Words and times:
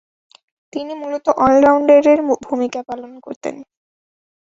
তিনি 0.73 0.93
মূলতঃ 0.93 1.31
অল-রাউন্ডারের 1.45 2.19
ভূমিকা 2.47 2.79
পালন 2.89 3.11
করতেন। 3.19 3.55